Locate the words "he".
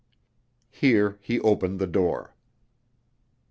1.21-1.39